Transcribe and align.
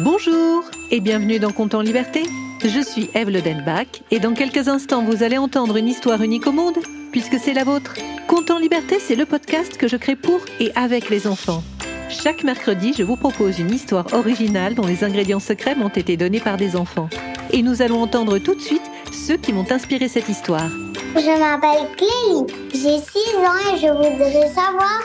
Bonjour 0.00 0.64
et 0.90 0.98
bienvenue 0.98 1.38
dans 1.38 1.52
Compte 1.52 1.72
en 1.72 1.80
Liberté. 1.80 2.24
Je 2.64 2.80
suis 2.80 3.10
Eve 3.14 3.30
Lodenbach 3.30 4.02
et 4.10 4.18
dans 4.18 4.34
quelques 4.34 4.66
instants 4.66 5.04
vous 5.04 5.22
allez 5.22 5.38
entendre 5.38 5.76
une 5.76 5.86
histoire 5.86 6.20
unique 6.20 6.48
au 6.48 6.52
monde 6.52 6.78
puisque 7.12 7.38
c'est 7.38 7.52
la 7.52 7.62
vôtre. 7.62 7.94
Compte 8.26 8.50
en 8.50 8.58
Liberté, 8.58 8.98
c'est 8.98 9.14
le 9.14 9.24
podcast 9.24 9.76
que 9.76 9.86
je 9.86 9.96
crée 9.96 10.16
pour 10.16 10.40
et 10.58 10.72
avec 10.74 11.10
les 11.10 11.28
enfants. 11.28 11.62
Chaque 12.08 12.42
mercredi, 12.42 12.92
je 12.92 13.04
vous 13.04 13.14
propose 13.14 13.60
une 13.60 13.70
histoire 13.70 14.12
originale 14.14 14.74
dont 14.74 14.86
les 14.86 15.04
ingrédients 15.04 15.38
secrets 15.38 15.76
m'ont 15.76 15.88
été 15.88 16.16
donnés 16.16 16.40
par 16.40 16.56
des 16.56 16.74
enfants. 16.74 17.08
Et 17.52 17.62
nous 17.62 17.80
allons 17.80 18.02
entendre 18.02 18.38
tout 18.38 18.56
de 18.56 18.60
suite 18.60 18.90
ceux 19.12 19.36
qui 19.36 19.52
m'ont 19.52 19.70
inspiré 19.70 20.08
cette 20.08 20.28
histoire. 20.28 20.70
Je 21.14 21.38
m'appelle 21.38 21.86
Clélie, 21.96 22.52
j'ai 22.72 22.98
6 22.98 23.36
ans 23.36 23.72
et 23.72 23.78
je 23.78 23.92
voudrais 23.92 24.48
savoir 24.52 25.04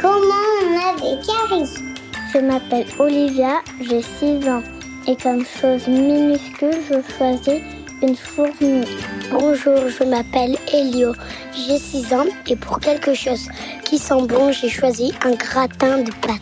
comment 0.00 0.44
on 0.62 0.78
a 0.78 0.94
des 0.94 1.26
caries. 1.26 1.91
Je 2.32 2.38
m'appelle 2.38 2.86
Olivia, 2.98 3.60
j'ai 3.80 4.00
6 4.00 4.48
ans. 4.48 4.62
Et 5.06 5.16
comme 5.16 5.44
chose 5.44 5.86
minuscule, 5.86 6.78
je 6.88 7.14
choisis 7.16 7.60
une 8.02 8.16
fourmi. 8.16 8.86
Bonjour, 9.30 9.88
je 9.88 10.04
m'appelle 10.04 10.56
Elio, 10.72 11.12
j'ai 11.54 11.78
6 11.78 12.14
ans 12.14 12.24
et 12.48 12.56
pour 12.56 12.80
quelque 12.80 13.12
chose 13.12 13.48
qui 13.84 13.98
sent 13.98 14.26
bon, 14.28 14.50
j'ai 14.50 14.70
choisi 14.70 15.12
un 15.24 15.34
gratin 15.34 15.98
de 15.98 16.10
pâtes. 16.26 16.40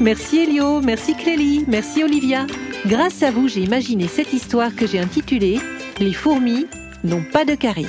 Merci 0.00 0.38
Elio, 0.38 0.80
merci 0.80 1.14
Clélie, 1.14 1.64
merci 1.68 2.02
Olivia. 2.02 2.46
Grâce 2.86 3.22
à 3.22 3.30
vous, 3.30 3.48
j'ai 3.48 3.60
imaginé 3.60 4.08
cette 4.08 4.32
histoire 4.32 4.74
que 4.74 4.86
j'ai 4.86 4.98
intitulée 4.98 5.60
Les 6.00 6.14
fourmis 6.14 6.66
n'ont 7.04 7.24
pas 7.32 7.44
de 7.44 7.54
caries. 7.54 7.86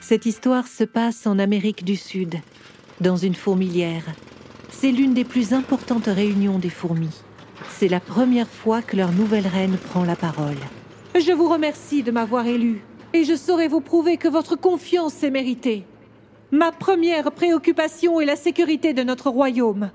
Cette 0.00 0.26
histoire 0.26 0.66
se 0.66 0.82
passe 0.82 1.24
en 1.28 1.38
Amérique 1.38 1.84
du 1.84 1.94
Sud, 1.94 2.34
dans 3.00 3.16
une 3.16 3.36
fourmilière. 3.36 4.04
C'est 4.80 4.92
l'une 4.92 5.12
des 5.12 5.24
plus 5.24 5.52
importantes 5.52 6.06
réunions 6.06 6.58
des 6.58 6.70
fourmis. 6.70 7.20
C'est 7.68 7.86
la 7.86 8.00
première 8.00 8.48
fois 8.48 8.80
que 8.80 8.96
leur 8.96 9.12
nouvelle 9.12 9.46
reine 9.46 9.76
prend 9.76 10.04
la 10.04 10.16
parole. 10.16 10.56
Je 11.14 11.32
vous 11.32 11.50
remercie 11.50 12.02
de 12.02 12.10
m'avoir 12.10 12.46
élu 12.46 12.82
et 13.12 13.24
je 13.24 13.36
saurai 13.36 13.68
vous 13.68 13.82
prouver 13.82 14.16
que 14.16 14.26
votre 14.26 14.56
confiance 14.56 15.22
est 15.22 15.30
méritée. 15.30 15.84
Ma 16.50 16.72
première 16.72 17.30
préoccupation 17.30 18.22
est 18.22 18.24
la 18.24 18.36
sécurité 18.36 18.94
de 18.94 19.02
notre 19.02 19.28
royaume. 19.28 19.90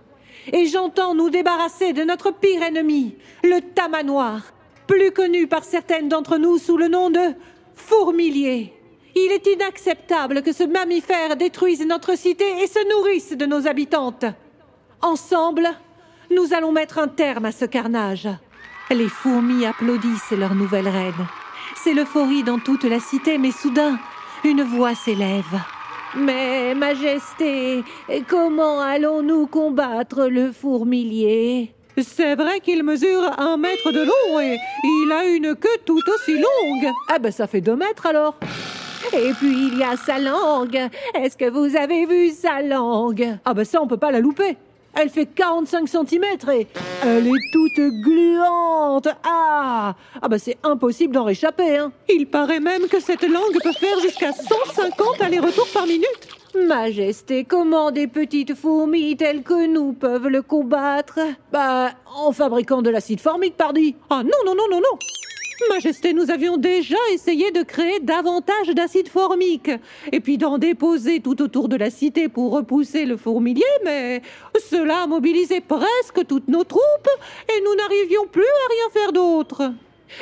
Et 0.54 0.68
j'entends 0.68 1.16
nous 1.16 1.31
débarrasser 1.31 1.92
de 1.94 2.04
notre 2.04 2.31
pire 2.31 2.62
ennemi, 2.62 3.16
le 3.44 3.62
tamanoir, 3.62 4.54
plus 4.86 5.09
connu 5.09 5.48
par 5.48 5.64
certaines 5.64 6.09
d'entre 6.09 6.38
nous 6.38 6.59
sous 6.59 6.78
le 6.78 6.90
nom 6.90 7.09
de 7.09 7.34
fourmilier. 7.74 8.72
Il 9.16 9.31
est 9.31 9.48
inacceptable 9.48 10.44
que 10.44 10.54
ce 10.54 10.64
mammifère 10.64 11.38
détruise 11.38 11.84
notre 11.88 12.16
cité 12.16 12.46
et 12.62 12.68
se 12.68 12.88
nourrisse 12.88 13.31
de 13.31 13.48
nos 13.48 13.66
habitantes. 13.66 14.26
Ensemble, 15.06 15.70
nous 16.31 16.56
allons 16.56 16.72
mettre 16.72 16.98
un 16.98 17.08
terme 17.08 17.45
à 17.45 17.52
ce 17.52 17.66
carnage. 17.66 18.28
Les 18.89 19.08
fourmis 19.08 19.64
applaudissent 19.64 20.31
leur 20.31 20.56
nouvelle 20.56 20.88
reine. 20.88 21.28
C'est 21.75 21.94
l'euphorie 21.94 22.42
dans 22.42 22.58
toute 22.58 22.86
la 22.86 23.00
cité, 23.00 23.38
mais 23.38 23.52
soudain, 23.52 24.00
une 24.44 24.64
voix 24.64 24.95
s'élève. 24.95 25.62
Mais, 26.16 26.73
Majesté, 26.73 27.84
comment 28.28 28.81
allons-nous 28.81 29.45
combattre 29.45 30.25
le 30.25 30.52
fourmilier? 30.52 31.75
C'est 32.02 32.34
vrai 32.34 32.59
qu'il 32.59 32.84
mesure 32.84 33.40
un 33.40 33.58
mètre 33.58 33.92
de 33.92 34.02
long 34.02 34.40
et 34.40 34.58
il 34.84 35.12
a 35.12 35.25
une 35.25 35.53
queue 35.56 35.78
tout 35.86 36.02
aussi 36.16 36.34
longue. 36.34 36.92
Ah 37.09 37.19
ben 37.19 37.31
ça 37.31 37.45
fait 37.45 37.62
deux 37.62 37.75
mètres 37.75 38.08
alors. 38.08 38.40
Et 39.14 39.34
puis 39.34 39.67
il 39.67 39.78
y 39.78 39.84
a 39.84 39.97
sa 39.97 40.17
langue. 40.17 40.90
Est-ce 41.14 41.38
que 41.38 41.47
vous 41.47 41.75
avez 41.75 42.08
vu 42.08 42.31
sa 42.31 42.64
langue? 42.64 43.38
Ah 43.45 43.53
ben 43.53 43.64
ça 43.64 43.80
on 43.84 43.88
peut 43.88 43.97
pas 43.97 44.09
la 44.12 44.19
louper. 44.19 44.58
Elle 44.96 45.10
fait 45.10 45.26
45 45.26 45.88
cm 45.90 46.24
et 46.54 46.68
elle 47.04 47.28
est 47.28 47.52
toute 47.52 47.80
gluante. 48.02 49.08
Ah 49.26 49.94
Ah 50.22 50.28
bah 50.30 50.40
c'est 50.40 50.58
impossible 50.64 51.14
d'en 51.14 51.26
réchapper, 51.26 51.78
hein. 51.78 51.92
Il 52.10 52.28
paraît 52.28 52.60
même 52.62 52.88
que 52.88 53.00
cette 53.00 53.24
langue 53.24 53.58
peut 53.62 53.74
faire 53.74 54.00
jusqu'à 54.00 54.32
150 54.32 55.22
allers-retours 55.22 55.68
par 55.74 55.86
minute. 55.86 56.08
Majesté, 56.68 57.44
comment 57.44 57.92
des 57.92 58.08
petites 58.08 58.56
fourmis 58.56 59.18
telles 59.18 59.44
que 59.44 59.68
nous 59.68 59.92
peuvent 59.92 60.30
le 60.30 60.42
combattre? 60.42 61.19
Bah, 61.52 61.90
en 62.16 62.31
fabriquant 62.31 62.81
de 62.81 62.90
l'acide 62.90 63.19
formique, 63.19 63.58
pardi. 63.58 63.96
Ah 64.09 64.24
non, 64.24 64.38
non, 64.46 64.56
non, 64.56 64.64
non, 64.72 64.78
non 64.80 64.98
Majesté, 65.70 66.14
nous 66.14 66.32
avions 66.32 66.58
déjà 66.58 66.98
essayé 67.14 67.52
de 67.52 67.64
créer 67.64 68.00
davantage 68.00 68.68
d'acide 68.70 69.08
formique 69.08 69.72
et 70.12 70.20
puis 70.20 70.38
d'en 70.38 70.58
déposer 70.58 71.22
tout 71.22 71.42
autour 71.42 71.70
de 71.70 71.76
la 71.76 71.90
cité 71.90 72.28
pour 72.28 72.52
repousser 72.52 73.06
le 73.06 73.18
fourmilier, 73.18 73.64
mais 73.84 74.22
cela 74.70 75.08
mobilisait 75.08 75.62
presque 75.62 76.26
toutes 76.28 76.48
nos 76.50 76.64
troupes 76.64 77.10
et 77.50 77.62
nous 77.64 77.76
n'arrivions 77.76 78.28
plus 78.28 78.44
à 78.44 78.70
rien 78.70 79.02
faire 79.02 79.12
d'autre. 79.14 79.74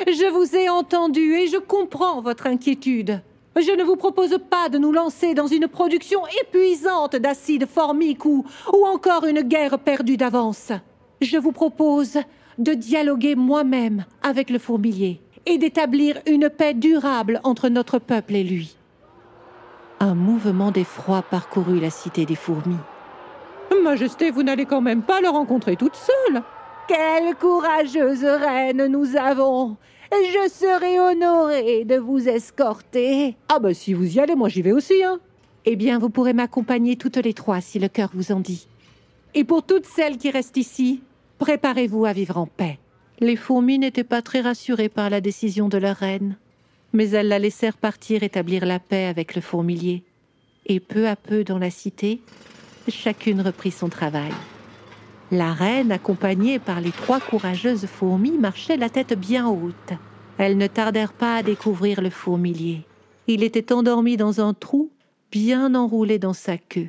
Je 0.06 0.30
vous 0.30 0.56
ai 0.56 0.68
entendu 0.68 1.34
et 1.34 1.48
je 1.48 1.58
comprends 1.58 2.20
votre 2.20 2.46
inquiétude. 2.46 3.20
Je 3.56 3.72
ne 3.72 3.84
vous 3.84 3.96
propose 3.96 4.38
pas 4.50 4.68
de 4.68 4.78
nous 4.78 4.92
lancer 4.92 5.34
dans 5.34 5.46
une 5.46 5.68
production 5.68 6.20
épuisante 6.42 7.16
d'acide 7.16 7.66
formique 7.66 8.24
ou, 8.24 8.44
ou 8.72 8.86
encore 8.86 9.26
une 9.26 9.42
guerre 9.42 9.78
perdue 9.78 10.16
d'avance. 10.16 10.72
Je 11.20 11.38
vous 11.38 11.52
propose 11.52 12.18
de 12.58 12.74
dialoguer 12.74 13.34
moi-même 13.34 14.04
avec 14.22 14.50
le 14.50 14.58
fourmilier 14.58 15.20
et 15.46 15.58
d'établir 15.58 16.20
une 16.26 16.48
paix 16.50 16.74
durable 16.74 17.40
entre 17.44 17.68
notre 17.68 17.98
peuple 17.98 18.34
et 18.34 18.44
lui. 18.44 18.76
Un 20.00 20.14
mouvement 20.14 20.70
d'effroi 20.70 21.22
parcourut 21.22 21.80
la 21.80 21.90
cité 21.90 22.26
des 22.26 22.34
fourmis. 22.34 22.76
Majesté, 23.82 24.30
vous 24.30 24.42
n'allez 24.42 24.64
quand 24.64 24.80
même 24.80 25.02
pas 25.02 25.20
le 25.20 25.28
rencontrer 25.28 25.76
toute 25.76 25.96
seule. 25.96 26.42
Quelle 26.88 27.34
courageuse 27.34 28.24
reine 28.24 28.86
nous 28.86 29.16
avons. 29.16 29.76
Je 30.10 30.48
serai 30.48 31.00
honorée 31.00 31.84
de 31.84 31.96
vous 31.96 32.28
escorter. 32.28 33.36
Ah 33.48 33.58
bah 33.58 33.74
si 33.74 33.92
vous 33.94 34.16
y 34.16 34.20
allez, 34.20 34.34
moi 34.34 34.48
j'y 34.48 34.62
vais 34.62 34.72
aussi, 34.72 35.02
hein. 35.02 35.18
Eh 35.66 35.76
bien, 35.76 35.98
vous 35.98 36.10
pourrez 36.10 36.34
m'accompagner 36.34 36.96
toutes 36.96 37.16
les 37.16 37.34
trois 37.34 37.60
si 37.60 37.78
le 37.78 37.88
cœur 37.88 38.10
vous 38.14 38.32
en 38.32 38.40
dit. 38.40 38.68
Et 39.34 39.44
pour 39.44 39.62
toutes 39.62 39.86
celles 39.86 40.18
qui 40.18 40.30
restent 40.30 40.56
ici, 40.56 41.02
préparez-vous 41.38 42.04
à 42.04 42.12
vivre 42.12 42.36
en 42.36 42.46
paix. 42.46 42.78
Les 43.20 43.36
fourmis 43.36 43.78
n'étaient 43.78 44.04
pas 44.04 44.22
très 44.22 44.40
rassurées 44.40 44.88
par 44.88 45.08
la 45.08 45.20
décision 45.20 45.68
de 45.68 45.78
leur 45.78 45.96
reine, 45.96 46.36
mais 46.92 47.10
elles 47.10 47.28
la 47.28 47.38
laissèrent 47.38 47.76
partir 47.76 48.22
établir 48.22 48.66
la 48.66 48.78
paix 48.80 49.06
avec 49.06 49.34
le 49.34 49.40
fourmilier. 49.40 50.02
Et 50.66 50.80
peu 50.80 51.06
à 51.06 51.14
peu 51.14 51.44
dans 51.44 51.58
la 51.58 51.70
cité, 51.70 52.20
chacune 52.88 53.40
reprit 53.40 53.70
son 53.70 53.88
travail. 53.88 54.32
La 55.30 55.52
reine, 55.52 55.92
accompagnée 55.92 56.58
par 56.58 56.80
les 56.80 56.92
trois 56.92 57.20
courageuses 57.20 57.86
fourmis, 57.86 58.38
marchait 58.38 58.76
la 58.76 58.88
tête 58.88 59.18
bien 59.18 59.48
haute. 59.48 59.92
Elles 60.38 60.58
ne 60.58 60.66
tardèrent 60.66 61.12
pas 61.12 61.36
à 61.36 61.42
découvrir 61.42 62.02
le 62.02 62.10
fourmilier. 62.10 62.82
Il 63.26 63.42
était 63.42 63.72
endormi 63.72 64.16
dans 64.16 64.40
un 64.40 64.54
trou, 64.54 64.90
bien 65.30 65.74
enroulé 65.74 66.18
dans 66.18 66.32
sa 66.32 66.58
queue. 66.58 66.88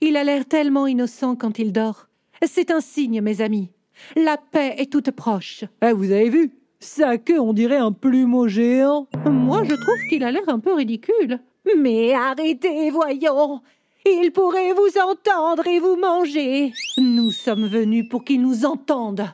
Il 0.00 0.16
a 0.16 0.24
l'air 0.24 0.46
tellement 0.46 0.86
innocent 0.86 1.36
quand 1.36 1.58
il 1.58 1.72
dort. 1.72 2.08
C'est 2.46 2.70
un 2.70 2.80
signe, 2.80 3.20
mes 3.20 3.40
amis. 3.40 3.70
La 4.16 4.36
paix 4.36 4.74
est 4.78 4.90
toute 4.90 5.10
proche. 5.10 5.64
Eh, 5.82 5.92
vous 5.92 6.10
avez 6.10 6.30
vu? 6.30 6.52
Sa 6.80 7.16
queue, 7.16 7.38
on 7.38 7.52
dirait 7.52 7.76
un 7.76 7.92
plumeau 7.92 8.48
géant. 8.48 9.06
Moi, 9.24 9.62
je 9.64 9.74
trouve 9.74 10.08
qu'il 10.08 10.24
a 10.24 10.32
l'air 10.32 10.48
un 10.48 10.58
peu 10.58 10.74
ridicule. 10.74 11.38
Mais 11.78 12.12
arrêtez, 12.12 12.90
voyons. 12.90 13.62
Il 14.04 14.32
pourrait 14.32 14.72
vous 14.72 14.98
entendre 14.98 15.66
et 15.66 15.78
vous 15.78 15.96
manger. 15.96 16.72
Nous 16.98 17.30
sommes 17.30 17.68
venus 17.68 18.08
pour 18.08 18.24
qu'il 18.24 18.42
nous 18.42 18.64
entende. 18.64 19.24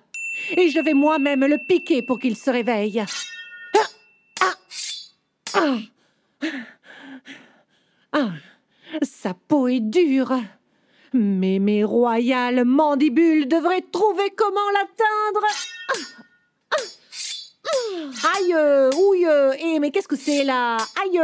Et 0.56 0.68
je 0.68 0.80
vais 0.80 0.92
moi-même 0.92 1.46
le 1.46 1.56
piquer 1.66 2.02
pour 2.02 2.18
qu'il 2.18 2.36
se 2.36 2.50
réveille. 2.50 3.02
Ah, 4.44 4.54
ah, 5.54 5.78
ah, 8.12 8.30
sa 9.02 9.32
peau 9.34 9.68
est 9.68 9.80
dure. 9.80 10.34
Mais 11.12 11.58
mes 11.58 11.84
royales 11.84 12.64
mandibules 12.64 13.48
devraient 13.48 13.84
trouver 13.92 14.30
comment 14.36 14.70
l'atteindre. 14.72 15.46
Aïe, 18.36 18.54
ouille, 18.96 19.26
eh, 19.60 19.78
mais 19.78 19.90
qu'est-ce 19.90 20.08
que 20.08 20.16
c'est 20.16 20.44
là? 20.44 20.78
Aïe 21.02 21.20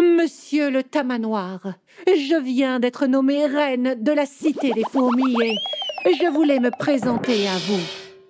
Monsieur 0.00 0.70
le 0.70 0.82
tamanoir, 0.82 1.60
je 2.06 2.40
viens 2.40 2.78
d'être 2.78 3.06
nommée 3.06 3.46
reine 3.46 3.94
de 3.98 4.12
la 4.12 4.26
cité 4.26 4.72
des 4.72 4.84
fourmis 4.90 5.36
et 6.04 6.14
je 6.14 6.30
voulais 6.30 6.60
me 6.60 6.70
présenter 6.70 7.48
à 7.48 7.56
vous. 7.66 7.80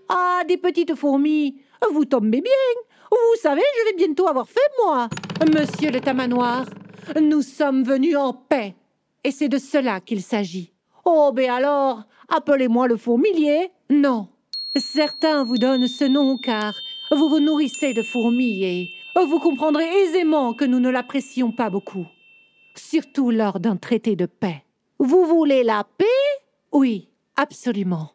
Ah, 0.08 0.42
des 0.46 0.56
petites 0.56 0.94
fourmis, 0.94 1.56
vous 1.92 2.04
tombez 2.04 2.40
bien. 2.40 2.52
Vous 3.10 3.40
savez, 3.40 3.62
je 3.78 3.90
vais 3.90 3.96
bientôt 3.96 4.28
avoir 4.28 4.48
fait, 4.48 4.60
moi. 4.84 5.08
Monsieur 5.54 5.90
le 5.90 6.00
tamanoir, 6.00 6.66
nous 7.20 7.42
sommes 7.42 7.82
venus 7.82 8.16
en 8.16 8.32
paix. 8.32 8.74
Et 9.24 9.30
c'est 9.30 9.48
de 9.48 9.58
cela 9.58 10.00
qu'il 10.00 10.22
s'agit. 10.22 10.71
Oh, 11.04 11.32
ben 11.34 11.50
alors, 11.50 12.04
appelez-moi 12.28 12.86
le 12.86 12.96
fourmilier. 12.96 13.70
Non. 13.90 14.28
Certains 14.76 15.44
vous 15.44 15.58
donnent 15.58 15.88
ce 15.88 16.04
nom 16.04 16.38
car 16.38 16.74
vous 17.10 17.28
vous 17.28 17.40
nourrissez 17.40 17.92
de 17.92 18.02
fourmis 18.02 18.64
et 18.64 18.88
vous 19.16 19.38
comprendrez 19.38 19.84
aisément 19.84 20.54
que 20.54 20.64
nous 20.64 20.80
ne 20.80 20.88
l'apprécions 20.88 21.52
pas 21.52 21.70
beaucoup. 21.70 22.06
Surtout 22.74 23.30
lors 23.30 23.60
d'un 23.60 23.76
traité 23.76 24.16
de 24.16 24.26
paix. 24.26 24.64
Vous 24.98 25.26
voulez 25.26 25.62
la 25.62 25.84
paix? 25.84 26.04
Oui, 26.72 27.08
absolument. 27.36 28.12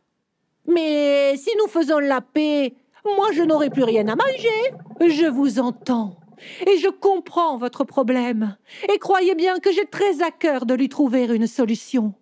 Mais 0.65 1.35
si 1.37 1.51
nous 1.59 1.67
faisons 1.69 1.99
la 1.99 2.21
paix, 2.21 2.73
moi 3.05 3.27
je 3.33 3.43
n'aurai 3.43 3.69
plus 3.69 3.83
rien 3.83 4.07
à 4.07 4.15
manger. 4.15 4.73
Je 5.01 5.27
vous 5.27 5.59
entends. 5.59 6.17
Et 6.65 6.77
je 6.77 6.89
comprends 6.89 7.57
votre 7.57 7.83
problème. 7.83 8.57
Et 8.93 8.97
croyez 8.99 9.35
bien 9.35 9.59
que 9.59 9.71
j'ai 9.71 9.85
très 9.85 10.21
à 10.21 10.31
cœur 10.31 10.65
de 10.65 10.73
lui 10.73 10.89
trouver 10.89 11.25
une 11.25 11.47
solution. 11.47 12.13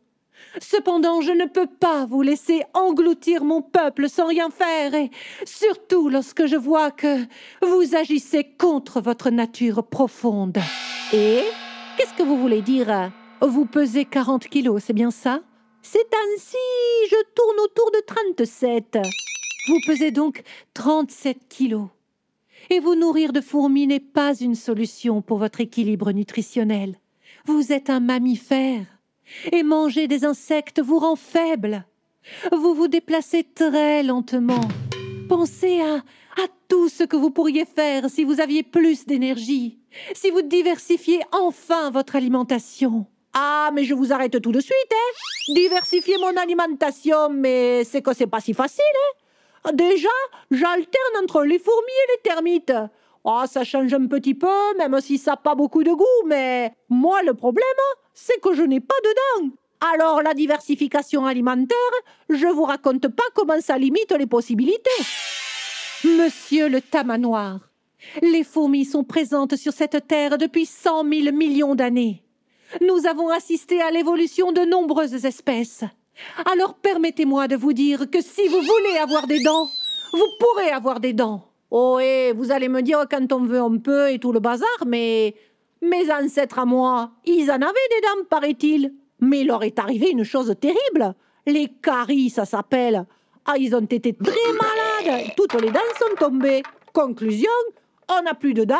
Cependant, 0.61 1.21
je 1.21 1.31
ne 1.31 1.45
peux 1.45 1.67
pas 1.67 2.05
vous 2.05 2.21
laisser 2.21 2.63
engloutir 2.73 3.43
mon 3.43 3.61
peuple 3.61 4.09
sans 4.09 4.27
rien 4.27 4.49
faire, 4.49 4.93
et 4.93 5.11
surtout 5.45 6.09
lorsque 6.09 6.45
je 6.45 6.55
vois 6.55 6.91
que 6.91 7.25
vous 7.61 7.95
agissez 7.95 8.43
contre 8.57 9.01
votre 9.01 9.29
nature 9.29 9.83
profonde. 9.83 10.57
Et 11.13 11.41
qu'est-ce 11.97 12.13
que 12.13 12.23
vous 12.23 12.37
voulez 12.37 12.61
dire? 12.61 13.11
Vous 13.41 13.65
pesez 13.65 14.05
40 14.05 14.47
kilos, 14.47 14.83
c'est 14.85 14.93
bien 14.93 15.11
ça? 15.11 15.41
C'est 15.81 15.99
ainsi, 15.99 16.57
je 17.09 17.15
tourne 17.35 17.59
autour 17.63 17.91
de 17.91 18.01
37. 18.07 18.97
Vous 19.67 19.79
pesez 19.85 20.11
donc 20.11 20.41
37 20.73 21.47
kilos. 21.49 21.89
Et 22.69 22.79
vous 22.79 22.95
nourrir 22.95 23.33
de 23.33 23.41
fourmis 23.41 23.85
n'est 23.85 23.99
pas 23.99 24.33
une 24.35 24.55
solution 24.55 25.21
pour 25.21 25.37
votre 25.37 25.61
équilibre 25.61 26.11
nutritionnel. 26.11 26.95
Vous 27.45 27.71
êtes 27.71 27.91
un 27.91 27.99
mammifère 27.99 28.85
et 29.51 29.63
manger 29.63 30.07
des 30.07 30.25
insectes 30.25 30.81
vous 30.81 31.00
rend 31.00 31.16
faible. 31.16 31.86
Vous 32.51 32.74
vous 32.74 32.88
déplacez 32.88 33.44
très 33.44 34.04
lentement. 34.04 34.62
Pensez 35.30 35.81
à, 35.81 35.95
à 35.95 36.48
tout 36.68 36.89
ce 36.89 37.04
que 37.04 37.16
vous 37.16 37.31
pourriez 37.31 37.66
faire 37.66 38.10
si 38.10 38.24
vous 38.24 38.39
aviez 38.39 38.63
plus 38.63 39.06
d'énergie, 39.06 39.80
si 40.13 40.30
vous 40.30 40.42
diversifiez 40.42 41.22
enfin 41.31 41.92
votre 41.92 42.16
alimentation. 42.16 43.06
Ah, 43.33 43.69
mais 43.74 43.83
je 43.83 43.94
vous 43.94 44.13
arrête 44.13 44.39
tout 44.42 44.51
de 44.51 44.62
suite, 44.62 44.94
hein 44.94 45.54
Diversifier 45.54 46.18
mon 46.19 46.38
alimentation, 46.38 47.30
mais 47.30 47.83
c'est 47.83 48.01
que 48.01 48.13
c'est 48.13 48.27
pas 48.27 48.39
si 48.39 48.54
facile, 48.54 48.83
hein 49.66 49.72
Déjà, 49.74 50.10
j'alterne 50.51 51.24
entre 51.24 51.44
les 51.44 51.60
fourmis 51.60 51.81
et 51.81 52.12
les 52.13 52.30
termites. 52.30 52.74
Oh, 53.24 53.42
ça 53.45 53.63
change 53.63 53.94
un 53.94 54.06
petit 54.07 54.36
peu, 54.36 54.77
même 54.77 55.01
si 55.01 55.18
ça 55.18 55.31
n'a 55.31 55.38
pas 55.38 55.56
beaucoup 55.56 55.83
de 55.83 55.92
goût, 55.92 56.27
mais 56.27 56.72
moi, 56.88 57.24
le 57.24 57.33
problème, 57.33 57.66
c'est 58.15 58.41
que 58.41 58.56
je 58.56 58.63
n'ai 58.63 58.79
pas 58.79 58.95
de 59.03 59.44
dents. 59.44 59.50
Alors, 59.94 60.23
la 60.23 60.33
diversification 60.33 61.25
alimentaire, 61.25 61.77
je 62.29 62.47
vous 62.47 62.63
raconte 62.63 63.07
pas 63.09 63.23
comment 63.35 63.62
ça 63.62 63.77
limite 63.77 64.12
les 64.17 64.25
possibilités. 64.25 64.89
Monsieur 66.03 66.69
le 66.69 66.81
tamanoir, 66.81 67.59
les 68.21 68.44
fourmis 68.44 68.85
sont 68.85 69.03
présentes 69.03 69.57
sur 69.57 69.73
cette 69.73 70.07
terre 70.07 70.38
depuis 70.38 70.65
cent 70.65 71.03
mille 71.03 71.31
millions 71.31 71.75
d'années. 71.75 72.23
Nous 72.81 73.06
avons 73.06 73.29
assisté 73.29 73.81
à 73.81 73.91
l'évolution 73.91 74.51
de 74.51 74.62
nombreuses 74.62 75.25
espèces. 75.25 75.83
Alors 76.51 76.75
permettez-moi 76.75 77.47
de 77.47 77.56
vous 77.56 77.73
dire 77.73 78.09
que 78.09 78.21
si 78.21 78.47
vous 78.47 78.62
voulez 78.62 78.97
avoir 79.01 79.27
des 79.27 79.44
dents, 79.44 79.67
vous 80.13 80.27
pourrez 80.39 80.69
avoir 80.69 81.00
des 81.00 81.13
dents. 81.13 81.50
Oh, 81.71 82.00
et 82.00 82.31
vous 82.31 82.51
allez 82.51 82.69
me 82.69 82.81
dire 82.81 83.06
quand 83.09 83.33
on 83.33 83.44
veut 83.44 83.59
un 83.59 83.77
peu 83.77 84.12
et 84.12 84.19
tout 84.19 84.31
le 84.31 84.39
bazar, 84.39 84.85
mais 84.85 85.35
mes 85.81 86.12
ancêtres 86.12 86.60
à 86.60 86.66
moi, 86.66 87.12
ils 87.25 87.50
en 87.51 87.56
avaient 87.56 87.62
des 87.62 88.01
dents, 88.01 88.25
paraît-il. 88.30 88.94
Mais 89.19 89.42
il 89.42 89.48
leur 89.48 89.63
est 89.63 89.80
arrivé 89.80 90.10
une 90.12 90.24
chose 90.24 90.54
terrible. 90.60 91.16
Les 91.45 91.68
caries, 91.81 92.30
ça 92.30 92.45
s'appelle. 92.45 93.06
Ah, 93.45 93.56
ils 93.57 93.75
ont 93.75 93.81
été 93.81 94.13
très 94.13 94.31
malades. 94.54 95.31
Toutes 95.38 95.62
les 95.62 95.69
dents 95.69 95.80
sont 96.00 96.16
tombées. 96.18 96.63
Conclusion, 96.94 97.51
on 98.10 98.24
n'a 98.24 98.33
plus 98.33 98.54
de 98.54 98.63
dents 98.63 98.75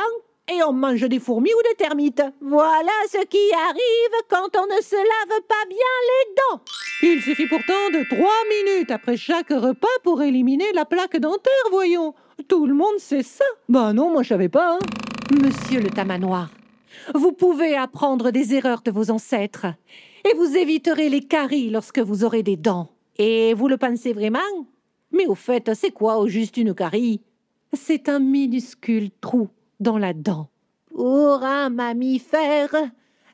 et 0.48 0.62
on 0.64 0.74
mange 0.74 1.08
des 1.08 1.20
fourmis 1.20 1.52
ou 1.54 1.70
des 1.70 1.76
termites. 1.76 2.24
Voilà 2.42 2.92
ce 3.10 3.24
qui 3.26 3.54
arrive 3.54 4.26
quand 4.30 4.58
on 4.58 4.66
ne 4.66 4.82
se 4.82 4.96
lave 4.96 5.42
pas 5.48 5.66
bien 5.68 5.78
les 5.78 6.36
dents. 6.36 6.62
Il 7.04 7.22
suffit 7.22 7.48
pourtant 7.48 7.90
de 7.94 8.04
trois 8.10 8.74
minutes 8.76 8.92
après 8.92 9.18
chaque 9.18 9.50
repas 9.50 9.88
pour 10.04 10.22
éliminer 10.22 10.72
la 10.74 10.86
plaque 10.86 11.18
dentaire, 11.18 11.54
voyons. 11.72 12.14
Tout 12.48 12.66
le 12.66 12.74
monde 12.74 12.98
sait 13.00 13.24
ça. 13.24 13.46
Ben 13.70 13.94
non, 13.94 14.12
moi 14.12 14.24
je 14.24 14.30
savais 14.30 14.50
pas. 14.50 14.74
Hein. 14.74 14.80
Monsieur 15.42 15.80
le 15.80 15.90
tamanoir, 15.90 16.50
vous 17.13 17.31
pouvez 17.31 17.75
apprendre 17.75 18.31
des 18.31 18.54
erreurs 18.54 18.81
de 18.81 18.92
vos 18.92 19.12
ancêtres 19.12 19.68
et 20.24 20.36
vous 20.36 20.56
éviterez 20.56 21.10
les 21.10 21.22
caries 21.22 21.69
lorsque 21.69 22.00
vous 22.00 22.24
aurez 22.24 22.44
des 22.44 22.57
dents. 22.57 22.90
Et 23.18 23.54
vous 23.54 23.68
le 23.68 23.78
pensez 23.78 24.13
vraiment? 24.13 24.40
Mais 25.12 25.28
au 25.28 25.36
fait, 25.36 25.74
c'est 25.75 25.92
quoi 25.92 26.18
au 26.18 26.28
juste 26.28 26.57
une 26.57 26.74
carie? 26.74 27.22
C'est 27.74 28.10
un 28.10 28.19
minuscule 28.19 29.12
trou 29.22 29.50
dans 29.80 29.98
la 29.98 30.13
dent. 30.13 30.50
Pour 30.94 31.44
un 31.44 31.69
mammifère, 31.69 32.75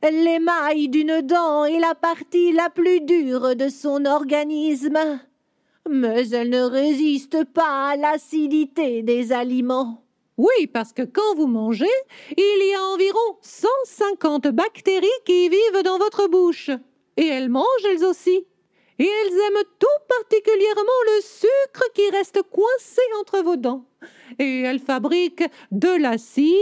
l'émail 0.04 0.90
d'une 0.90 1.22
dent 1.22 1.66
est 1.66 1.80
la 1.80 1.96
partie 1.96 2.52
la 2.52 2.70
plus 2.70 3.02
dure 3.02 3.56
de 3.56 3.70
son 3.70 4.06
organisme 4.06 4.98
mais 5.90 6.30
elle 6.30 6.50
ne 6.50 6.62
résiste 6.62 7.44
pas 7.46 7.90
à 7.90 7.96
l'acidité 7.96 9.04
des 9.04 9.32
aliments. 9.32 10.04
Oui, 10.38 10.68
parce 10.74 10.94
que 10.94 11.04
quand 11.04 11.36
vous 11.36 11.48
mangez, 11.48 11.86
il 12.36 12.70
y 12.70 12.74
a 12.74 12.84
environ 12.94 13.38
150 13.42 14.48
bactéries 14.48 15.08
qui 15.26 15.50
vivent 15.50 15.84
dans 15.84 15.98
votre 15.98 16.28
bouche. 16.28 16.70
Et 17.18 17.28
elles 17.28 17.50
mangent 17.50 17.66
elles 17.90 18.06
aussi. 18.06 18.46
Et 19.00 19.06
elles 19.06 19.34
aiment 19.34 19.64
tout 19.80 19.88
particulièrement 20.08 21.02
le 21.16 21.22
sucre 21.22 21.84
qui 21.94 22.10
reste 22.12 22.42
coincé 22.52 23.02
entre 23.20 23.44
vos 23.44 23.56
dents. 23.56 23.86
Et 24.40 24.62
elles 24.62 24.80
fabriquent 24.80 25.50
de 25.72 26.02
l'acide 26.02 26.56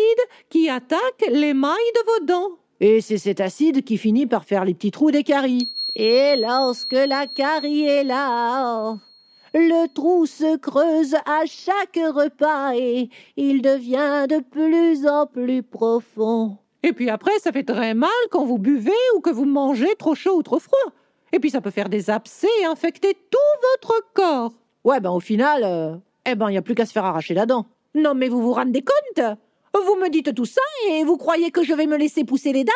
qui 0.50 0.70
attaque 0.70 1.26
l'émail 1.30 1.76
de 1.96 2.06
vos 2.06 2.26
dents. 2.26 2.58
Et 2.80 3.02
c'est 3.02 3.18
cet 3.18 3.42
acide 3.42 3.84
qui 3.84 3.98
finit 3.98 4.26
par 4.26 4.46
faire 4.46 4.66
les 4.66 4.74
petits 4.74 4.92
trous 4.92 5.12
des 5.12 5.24
caries. 5.24 5.70
Et 5.96 6.36
lorsque 6.38 6.94
la 6.94 7.28
carie 7.28 7.86
est 7.86 8.06
là, 8.06 8.98
le 9.54 9.88
trou 9.94 10.26
se 10.26 10.58
creuse 10.58 11.16
à 11.26 11.46
chaque 11.46 11.96
repas 11.98 12.74
et 12.76 13.10
il 13.38 13.62
devient 13.62 14.26
de 14.30 14.42
plus 14.42 15.08
en 15.08 15.26
plus 15.26 15.64
profond. 15.64 16.58
Et 16.84 16.94
puis 16.94 17.10
après, 17.10 17.38
ça 17.40 17.52
fait 17.52 17.64
très 17.64 17.94
mal 17.94 18.10
quand 18.32 18.46
vous 18.46 18.58
buvez 18.58 18.92
ou 19.16 19.20
que 19.20 19.30
vous 19.30 19.46
mangez 19.46 19.96
trop 19.98 20.16
chaud 20.16 20.38
ou 20.38 20.44
trop 20.44 20.60
froid. 20.60 20.94
Et 21.34 21.40
puis 21.40 21.50
ça 21.50 21.62
peut 21.62 21.72
faire 21.72 21.90
des 21.90 22.10
abcès 22.10 22.48
et 22.62 22.66
infecter 22.66 23.14
tout 23.30 23.38
votre 23.74 24.14
corps. 24.14 24.54
Ouais, 24.84 25.00
ben 25.00 25.12
au 25.12 25.20
final, 25.20 25.64
euh, 25.64 25.96
eh 26.26 26.36
ben 26.36 26.50
il 26.50 26.54
n'y 26.54 26.58
a 26.58 26.62
plus 26.62 26.76
qu'à 26.76 26.86
se 26.86 26.92
faire 26.92 27.06
arracher 27.06 27.34
la 27.34 27.46
dent. 27.46 27.66
Non 27.96 28.14
mais 28.16 28.30
vous 28.30 28.42
vous 28.42 28.54
rendez 28.54 28.82
compte? 28.82 29.26
Vous 29.74 29.96
me 29.96 30.10
dites 30.10 30.34
tout 30.34 30.46
ça 30.46 30.62
et 30.90 31.04
vous 31.04 31.18
croyez 31.18 31.52
que 31.52 31.64
je 31.64 31.74
vais 31.74 31.86
me 31.86 31.98
laisser 31.98 32.24
pousser 32.24 32.54
les 32.54 32.64
dents? 32.64 32.72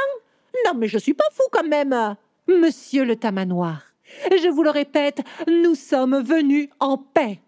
Non 0.66 0.74
mais 0.78 0.88
je 0.88 0.98
suis 0.98 1.14
pas 1.14 1.24
fou 1.32 1.44
quand 1.52 1.68
même. 1.68 2.16
Monsieur 2.48 3.06
le 3.06 3.16
tamanoir, 3.16 3.93
je 4.32 4.50
vous 4.50 4.64
le 4.64 4.70
répète, 4.70 5.22
nous 5.48 5.76
sommes 5.76 6.22
venus 6.22 6.70
en 6.80 6.98
paix. 6.98 7.40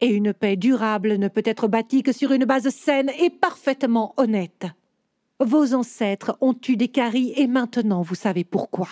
Et 0.00 0.08
une 0.08 0.32
paix 0.32 0.56
durable 0.56 1.16
ne 1.16 1.28
peut 1.28 1.42
être 1.44 1.68
bâtie 1.68 2.02
que 2.02 2.12
sur 2.12 2.32
une 2.32 2.46
base 2.46 2.70
saine 2.70 3.10
et 3.18 3.30
parfaitement 3.30 4.14
honnête. 4.16 4.66
Vos 5.40 5.74
ancêtres 5.74 6.36
ont 6.40 6.56
eu 6.68 6.76
des 6.76 6.88
caries 6.88 7.32
et 7.36 7.46
maintenant 7.46 8.02
vous 8.02 8.14
savez 8.14 8.44
pourquoi. 8.44 8.88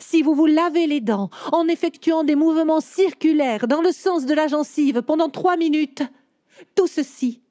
Si 0.00 0.22
vous 0.22 0.34
vous 0.34 0.46
lavez 0.46 0.86
les 0.86 1.00
dents 1.00 1.30
en 1.52 1.68
effectuant 1.68 2.24
des 2.24 2.34
mouvements 2.34 2.80
circulaires 2.80 3.68
dans 3.68 3.82
le 3.82 3.92
sens 3.92 4.24
de 4.24 4.34
la 4.34 4.48
gencive 4.48 5.02
pendant 5.02 5.28
trois 5.28 5.56
minutes, 5.56 6.02
tout 6.74 6.86
ceci 6.86 7.42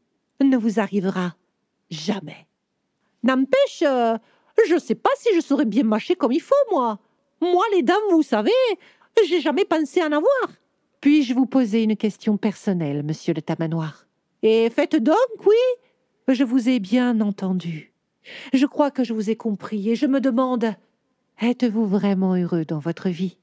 ne 0.41 0.57
vous 0.57 0.79
arrivera 0.79 1.36
jamais. 1.89 2.48
N'empêche, 3.24 3.81
je 3.81 4.74
ne 4.74 4.79
sais 4.79 4.95
pas 4.95 5.12
si 5.17 5.29
je 5.36 5.41
saurais 5.41 5.65
bien 5.65 5.84
mâcher 5.84 6.15
comme 6.15 6.31
il 6.31 6.41
faut, 6.41 6.55
moi. 6.72 7.00
Moi, 7.42 7.63
les 7.74 7.84
dames, 7.84 7.98
vous 8.12 8.24
savez, 8.24 8.51
j'ai 9.27 9.42
jamais 9.42 9.65
pensé 9.65 10.01
en 10.01 10.12
avoir. 10.12 10.50
Puis-je 11.01 11.34
vous 11.34 11.46
poser 11.46 11.84
une 11.84 11.96
question 11.96 12.38
personnelle, 12.38 13.04
monsieur 13.04 13.34
le 13.34 13.42
tamanoir? 13.42 14.08
Et 14.42 14.70
faites 14.70 14.96
donc, 14.96 15.15
oui 15.46 16.34
Je 16.34 16.44
vous 16.44 16.70
ai 16.70 16.80
bien 16.80 17.22
entendu. 17.22 17.94
Je 18.54 18.65
crois 18.65 18.92
que 18.92 19.04
je 19.04 19.13
vous 19.13 19.30
ai 19.30 19.36
compris 19.36 19.89
et 19.89 19.96
je 19.96 20.08
me 20.08 20.20
demande 20.20 20.75
êtes-vous 21.42 21.86
vraiment 21.86 22.36
heureux 22.36 22.65
dans 22.65 22.80
votre 22.80 23.10
vie? 23.10 23.38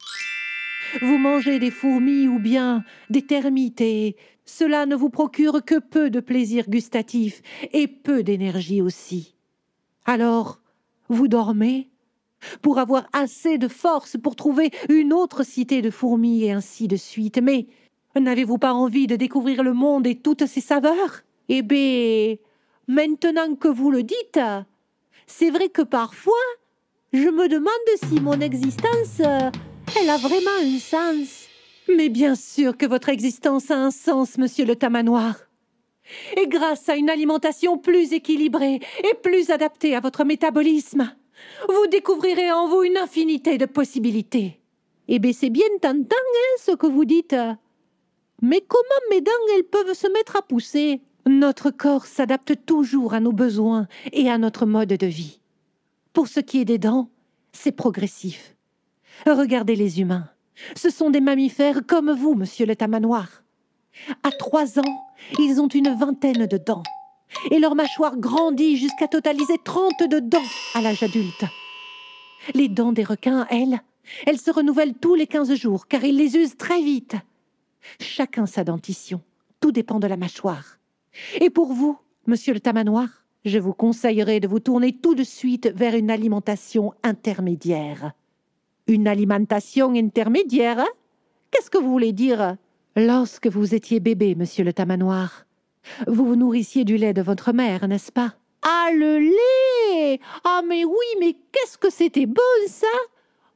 Vous 1.00 1.18
mangez 1.18 1.58
des 1.58 1.70
fourmis 1.70 2.26
ou 2.28 2.38
bien 2.38 2.84
des 3.10 3.22
termites 3.22 3.80
et 3.80 4.16
cela 4.44 4.86
ne 4.86 4.96
vous 4.96 5.10
procure 5.10 5.64
que 5.64 5.78
peu 5.78 6.10
de 6.10 6.20
plaisir 6.20 6.68
gustatif 6.68 7.42
et 7.72 7.86
peu 7.86 8.22
d'énergie 8.22 8.82
aussi. 8.82 9.34
Alors, 10.04 10.60
vous 11.08 11.28
dormez? 11.28 11.88
Pour 12.60 12.78
avoir 12.78 13.06
assez 13.12 13.58
de 13.58 13.68
force 13.68 14.16
pour 14.22 14.36
trouver 14.36 14.70
une 14.88 15.12
autre 15.12 15.42
cité 15.44 15.82
de 15.82 15.90
fourmis 15.90 16.44
et 16.44 16.52
ainsi 16.52 16.88
de 16.88 16.96
suite. 16.96 17.40
Mais 17.42 17.66
n'avez-vous 18.14 18.58
pas 18.58 18.74
envie 18.74 19.06
de 19.06 19.16
découvrir 19.16 19.62
le 19.62 19.72
monde 19.72 20.06
et 20.06 20.16
toutes 20.16 20.46
ses 20.46 20.60
saveurs? 20.60 21.22
Eh 21.48 21.62
bien, 21.62 22.36
maintenant 22.88 23.54
que 23.54 23.68
vous 23.68 23.90
le 23.90 24.02
dites, 24.02 24.40
c'est 25.26 25.50
vrai 25.50 25.68
que 25.68 25.82
parfois, 25.82 26.34
je 27.12 27.28
me 27.28 27.48
demande 27.48 27.70
si 28.08 28.20
mon 28.20 28.40
existence, 28.40 29.20
elle 29.20 30.10
a 30.10 30.16
vraiment 30.16 30.58
un 30.62 30.78
sens. 30.78 31.46
Mais 31.94 32.08
bien 32.08 32.34
sûr 32.34 32.76
que 32.76 32.86
votre 32.86 33.08
existence 33.08 33.70
a 33.70 33.76
un 33.76 33.90
sens, 33.90 34.38
monsieur 34.38 34.64
le 34.64 34.76
tamanoir. 34.76 35.34
Et 36.36 36.46
grâce 36.46 36.88
à 36.88 36.96
une 36.96 37.10
alimentation 37.10 37.78
plus 37.78 38.12
équilibrée 38.12 38.80
et 39.04 39.14
plus 39.22 39.50
adaptée 39.50 39.94
à 39.94 40.00
votre 40.00 40.24
métabolisme, 40.24 41.12
vous 41.68 41.86
découvrirez 41.88 42.52
en 42.52 42.68
vous 42.68 42.82
une 42.82 42.96
infinité 42.96 43.58
de 43.58 43.66
possibilités. 43.66 44.60
Eh 45.08 45.18
bien, 45.18 45.32
c'est 45.32 45.50
bien 45.50 45.66
tentant, 45.80 46.16
hein, 46.16 46.58
ce 46.58 46.72
que 46.72 46.86
vous 46.86 47.04
dites. 47.04 47.36
Mais 48.40 48.60
comment 48.66 48.82
mes 49.10 49.20
dents, 49.20 49.32
elles 49.56 49.64
peuvent 49.64 49.94
se 49.94 50.08
mettre 50.08 50.36
à 50.36 50.42
pousser? 50.42 51.00
Notre 51.26 51.70
corps 51.70 52.06
s'adapte 52.06 52.64
toujours 52.66 53.14
à 53.14 53.20
nos 53.20 53.32
besoins 53.32 53.86
et 54.12 54.28
à 54.28 54.38
notre 54.38 54.66
mode 54.66 54.88
de 54.88 55.06
vie. 55.06 55.40
Pour 56.12 56.28
ce 56.28 56.40
qui 56.40 56.60
est 56.60 56.64
des 56.64 56.78
dents, 56.78 57.08
c'est 57.52 57.72
progressif. 57.72 58.56
Regardez 59.26 59.76
les 59.76 60.00
humains. 60.00 60.28
Ce 60.74 60.90
sont 60.90 61.10
des 61.10 61.20
mammifères 61.20 61.86
comme 61.86 62.12
vous, 62.12 62.34
monsieur 62.34 62.66
le 62.66 62.76
tamanoir. 62.76 63.42
À 64.22 64.30
trois 64.30 64.78
ans, 64.78 65.06
ils 65.38 65.60
ont 65.60 65.68
une 65.68 65.94
vingtaine 65.94 66.46
de 66.46 66.56
dents. 66.56 66.82
Et 67.50 67.58
leur 67.58 67.74
mâchoire 67.74 68.16
grandit 68.16 68.76
jusqu'à 68.76 69.08
totaliser 69.08 69.58
trente 69.62 70.02
de 70.08 70.18
dents 70.20 70.42
à 70.74 70.82
l'âge 70.82 71.02
adulte. 71.02 71.44
Les 72.54 72.68
dents 72.68 72.92
des 72.92 73.04
requins, 73.04 73.46
elles, 73.50 73.80
elles 74.26 74.38
se 74.38 74.50
renouvellent 74.50 74.94
tous 74.94 75.14
les 75.14 75.26
quinze 75.26 75.54
jours, 75.54 75.86
car 75.86 76.04
ils 76.04 76.16
les 76.16 76.36
usent 76.36 76.56
très 76.56 76.82
vite. 76.82 77.16
Chacun 78.00 78.46
sa 78.46 78.64
dentition. 78.64 79.20
Tout 79.60 79.72
dépend 79.72 80.00
de 80.00 80.06
la 80.06 80.16
mâchoire. 80.16 80.78
Et 81.40 81.50
pour 81.50 81.72
vous, 81.72 81.98
monsieur 82.26 82.54
le 82.54 82.60
tamanoir, 82.60 83.08
je 83.44 83.58
vous 83.58 83.74
conseillerais 83.74 84.40
de 84.40 84.48
vous 84.48 84.60
tourner 84.60 84.92
tout 84.92 85.14
de 85.14 85.24
suite 85.24 85.72
vers 85.74 85.94
une 85.94 86.10
alimentation 86.10 86.94
intermédiaire. 87.02 88.12
Une 88.86 89.08
alimentation 89.08 89.94
intermédiaire 89.94 90.80
hein? 90.80 90.88
Qu'est-ce 91.50 91.70
que 91.70 91.78
vous 91.78 91.90
voulez 91.90 92.12
dire? 92.12 92.56
Lorsque 92.96 93.46
vous 93.46 93.74
étiez 93.74 94.00
bébé, 94.00 94.34
monsieur 94.34 94.64
le 94.64 94.72
tamanoir, 94.72 95.44
vous 96.06 96.24
vous 96.24 96.36
nourrissiez 96.36 96.84
du 96.84 96.96
lait 96.96 97.14
de 97.14 97.22
votre 97.22 97.52
mère, 97.52 97.88
n'est-ce 97.88 98.12
pas? 98.12 98.34
Ah, 98.62 98.90
le 98.92 99.18
lait 99.18 100.20
Ah, 100.44 100.62
mais 100.66 100.84
oui, 100.84 101.06
mais 101.18 101.34
qu'est-ce 101.52 101.78
que 101.78 101.90
c'était 101.90 102.26
bon, 102.26 102.42
ça 102.68 102.86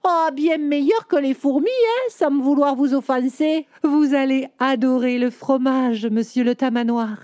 Ah, 0.05 0.31
bien 0.33 0.59
meilleur 0.59 1.07
que 1.07 1.17
les 1.17 1.35
fourmis, 1.35 1.69
hein, 1.69 2.11
sans 2.11 2.31
me 2.31 2.43
vouloir 2.43 2.75
vous 2.75 2.95
offenser. 2.95 3.67
Vous 3.85 4.15
allez 4.15 4.49
adorer 4.59 5.19
le 5.19 5.31
fromage, 5.31 6.07
monsieur 6.07 6.43
le 6.43 6.55
tamanoir. 6.55 7.19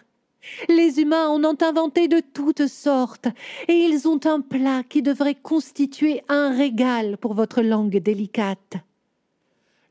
Les 0.69 1.01
humains 1.01 1.29
en 1.29 1.45
ont 1.45 1.59
inventé 1.61 2.09
de 2.09 2.21
toutes 2.21 2.67
sortes, 2.67 3.29
et 3.69 3.75
ils 3.75 4.09
ont 4.09 4.21
un 4.25 4.41
plat 4.41 4.83
qui 4.89 5.03
devrait 5.03 5.37
constituer 5.37 6.23
un 6.29 6.57
régal 6.57 7.17
pour 7.19 7.35
votre 7.35 7.63
langue 7.63 7.99
délicate. 7.99 8.75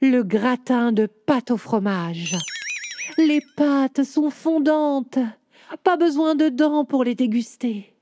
Le 0.02 0.24
gratin 0.24 0.92
de 0.92 1.06
pâte 1.06 1.52
au 1.52 1.58
fromage. 1.58 2.36
Les 3.18 3.42
pâtes 3.56 4.04
sont 4.04 4.30
fondantes, 4.30 5.20
pas 5.84 5.98
besoin 5.98 6.36
de 6.36 6.50
dents 6.50 6.86
pour 6.86 7.04
les 7.04 7.16
déguster, 7.16 7.94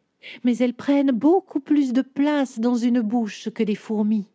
mais 0.43 0.57
elles 0.57 0.73
prennent 0.73 1.11
beaucoup 1.11 1.59
plus 1.59 1.93
de 1.93 2.01
place 2.01 2.59
dans 2.59 2.75
une 2.75 3.01
bouche 3.01 3.49
que 3.49 3.63
les 3.63 3.75
fourmis. 3.75 4.27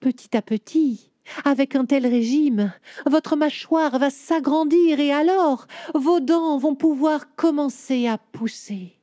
Petit 0.00 0.36
à 0.36 0.42
petit, 0.42 1.10
avec 1.44 1.76
un 1.76 1.84
tel 1.84 2.06
régime, 2.06 2.72
votre 3.06 3.36
mâchoire 3.36 3.98
va 3.98 4.10
s'agrandir 4.10 5.00
et 5.00 5.12
alors 5.12 5.66
vos 5.94 6.20
dents 6.20 6.56
vont 6.58 6.74
pouvoir 6.74 7.34
commencer 7.36 8.06
à 8.06 8.18
pousser. 8.18 8.96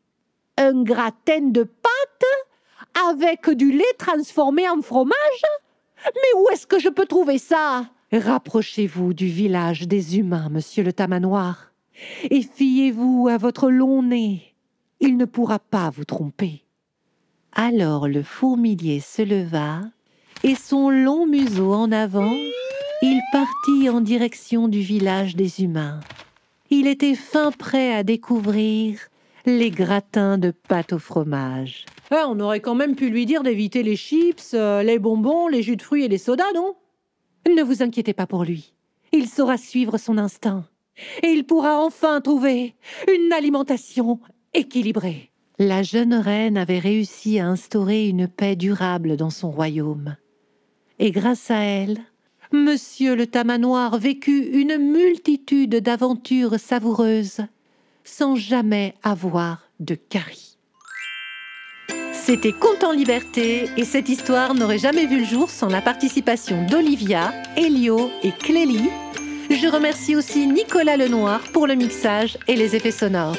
Un 0.58 0.84
gratin 0.84 1.42
de 1.42 1.64
pâte 1.64 2.26
avec 3.10 3.50
du 3.52 3.72
lait 3.72 3.84
transformé 3.98 4.68
en 4.68 4.82
fromage? 4.82 5.46
Mais 6.06 6.40
où 6.40 6.50
est-ce 6.50 6.68
que 6.68 6.80
je 6.80 6.90
peux 6.90 7.06
trouver 7.06 7.38
ça? 7.38 7.86
Rapprochez-vous 8.14 9.14
du 9.14 9.28
village 9.28 9.86
des 9.86 10.18
humains, 10.18 10.48
monsieur 10.50 10.82
le 10.82 10.94
tamanoir, 10.94 11.74
et 12.30 12.42
fiez-vous 12.42 13.28
à 13.30 13.38
votre 13.38 13.70
long 13.70 14.02
nez. 14.02 14.54
Il 15.02 15.18
ne 15.18 15.26
pourra 15.26 15.60
pas 15.60 15.90
vous 15.90 16.06
tromper. 16.06 16.64
Alors 17.52 18.08
le 18.08 18.24
fourmilier 18.24 19.02
se 19.02 19.22
leva 19.22 19.82
et 20.44 20.56
son 20.56 20.90
long 20.90 21.28
museau 21.28 21.74
en 21.74 21.92
avant, 21.92 22.34
il 23.02 23.20
partit 23.34 23.90
en 23.90 24.00
direction 24.00 24.70
du 24.70 24.80
village 24.80 25.36
des 25.36 25.62
humains. 25.62 26.00
Il 26.70 26.88
était 26.88 27.16
fin 27.16 27.52
prêt 27.52 27.94
à 27.94 28.04
découvrir 28.04 29.00
les 29.46 29.70
gratins 29.70 30.38
de 30.38 30.52
pâte 30.52 30.94
au 30.94 31.00
fromage. 31.00 31.86
Eh, 32.12 32.24
on 32.26 32.40
aurait 32.40 32.62
quand 32.62 32.76
même 32.76 32.96
pu 32.96 33.10
lui 33.10 33.26
dire 33.26 33.44
d'éviter 33.44 33.84
les 33.84 33.98
chips, 33.98 34.52
euh, 34.54 34.82
les 34.82 34.98
bonbons, 34.98 35.50
les 35.50 35.62
jus 35.62 35.76
de 35.76 35.82
fruits 35.82 36.06
et 36.06 36.08
les 36.08 36.18
sodas, 36.18 36.54
non? 36.56 36.76
Ne 37.48 37.64
vous 37.64 37.82
inquiétez 37.82 38.14
pas 38.14 38.28
pour 38.28 38.44
lui. 38.44 38.74
Il 39.12 39.28
saura 39.28 39.58
suivre 39.58 39.98
son 39.98 40.18
instinct. 40.18 40.66
Et 41.24 41.28
il 41.28 41.46
pourra 41.46 41.80
enfin 41.80 42.22
trouver 42.22 42.76
une 43.08 43.32
alimentation 43.32 44.20
équilibrée. 44.54 45.32
La 45.60 45.84
jeune 45.84 46.14
reine 46.14 46.58
avait 46.58 46.80
réussi 46.80 47.40
à 47.40 47.48
instaurer 47.48 48.08
une 48.08 48.28
paix 48.28 48.56
durable 48.56 49.16
dans 49.18 49.30
son 49.30 49.52
royaume 49.52 50.16
et 51.00 51.12
grâce 51.12 51.52
à 51.52 51.60
elle, 51.60 52.00
Monsieur 52.52 53.16
le 53.16 53.28
Tamanoir 53.28 53.98
vécut 53.98 54.50
une 54.54 54.78
multitude 54.78 55.76
d'aventures 55.76 56.60
savoureuses 56.60 57.42
sans 58.06 58.36
jamais 58.36 58.94
avoir 59.04 59.70
de 59.82 59.96
carie. 59.96 60.57
C'était 62.28 62.52
Conte 62.52 62.84
en 62.84 62.92
liberté 62.92 63.70
et 63.78 63.86
cette 63.86 64.10
histoire 64.10 64.54
n'aurait 64.54 64.80
jamais 64.80 65.06
vu 65.06 65.20
le 65.20 65.24
jour 65.24 65.50
sans 65.50 65.70
la 65.70 65.80
participation 65.80 66.62
d'Olivia, 66.66 67.32
Elio 67.56 68.12
et 68.22 68.34
Clélie. 68.34 68.90
Je 69.50 69.68
remercie 69.70 70.14
aussi 70.14 70.46
Nicolas 70.46 70.98
Lenoir 70.98 71.40
pour 71.54 71.68
le 71.68 71.76
mixage 71.76 72.38
et 72.50 72.58
les 72.58 72.76
effets 72.76 72.92
sonores. 72.92 73.38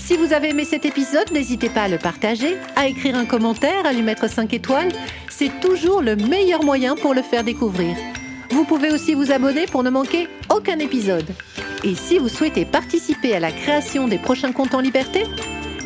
Si 0.00 0.16
vous 0.16 0.32
avez 0.32 0.48
aimé 0.48 0.64
cet 0.64 0.84
épisode, 0.84 1.30
n'hésitez 1.30 1.68
pas 1.68 1.82
à 1.82 1.88
le 1.88 1.98
partager, 1.98 2.56
à 2.74 2.88
écrire 2.88 3.14
un 3.14 3.26
commentaire, 3.26 3.86
à 3.86 3.92
lui 3.92 4.02
mettre 4.02 4.28
5 4.28 4.52
étoiles 4.54 4.90
c'est 5.28 5.60
toujours 5.60 6.02
le 6.02 6.16
meilleur 6.16 6.64
moyen 6.64 6.96
pour 6.96 7.14
le 7.14 7.22
faire 7.22 7.44
découvrir. 7.44 7.94
Vous 8.50 8.64
pouvez 8.64 8.90
aussi 8.90 9.14
vous 9.14 9.30
abonner 9.30 9.66
pour 9.66 9.84
ne 9.84 9.90
manquer 9.90 10.26
aucun 10.52 10.80
épisode. 10.80 11.30
Et 11.84 11.94
si 11.94 12.18
vous 12.18 12.28
souhaitez 12.28 12.64
participer 12.64 13.36
à 13.36 13.40
la 13.40 13.52
création 13.52 14.08
des 14.08 14.18
prochains 14.18 14.50
comptes 14.50 14.74
en 14.74 14.80
liberté, 14.80 15.22